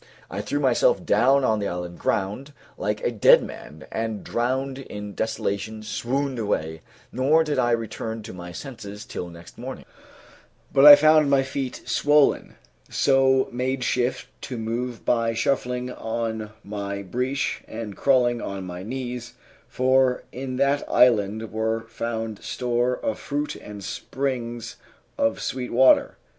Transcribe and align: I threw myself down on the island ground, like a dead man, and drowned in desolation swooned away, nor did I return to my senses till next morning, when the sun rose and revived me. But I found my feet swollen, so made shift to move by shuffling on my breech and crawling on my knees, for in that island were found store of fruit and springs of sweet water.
I 0.31 0.41
threw 0.41 0.59
myself 0.59 1.05
down 1.05 1.43
on 1.45 1.59
the 1.59 1.67
island 1.67 1.99
ground, 1.99 2.53
like 2.75 3.01
a 3.01 3.11
dead 3.11 3.43
man, 3.43 3.85
and 3.91 4.23
drowned 4.23 4.79
in 4.79 5.13
desolation 5.13 5.83
swooned 5.83 6.39
away, 6.39 6.81
nor 7.11 7.43
did 7.43 7.59
I 7.59 7.69
return 7.69 8.23
to 8.23 8.33
my 8.33 8.51
senses 8.51 9.05
till 9.05 9.27
next 9.29 9.59
morning, 9.59 9.85
when 9.85 9.93
the 9.93 9.99
sun 10.01 10.13
rose 10.15 10.23
and 10.23 10.33
revived 10.33 10.57
me. 10.57 10.73
But 10.73 10.85
I 10.87 10.95
found 10.95 11.29
my 11.29 11.43
feet 11.43 11.81
swollen, 11.87 12.55
so 12.89 13.47
made 13.51 13.83
shift 13.83 14.25
to 14.41 14.57
move 14.57 15.05
by 15.05 15.35
shuffling 15.35 15.91
on 15.91 16.49
my 16.63 17.03
breech 17.03 17.61
and 17.67 17.95
crawling 17.95 18.41
on 18.41 18.63
my 18.63 18.81
knees, 18.81 19.35
for 19.67 20.23
in 20.31 20.55
that 20.55 20.81
island 20.89 21.51
were 21.51 21.81
found 21.81 22.41
store 22.41 22.97
of 22.97 23.19
fruit 23.19 23.55
and 23.55 23.83
springs 23.83 24.77
of 25.19 25.39
sweet 25.43 25.71
water. 25.71 26.17